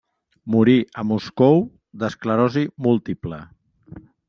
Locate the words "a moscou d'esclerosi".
1.01-2.65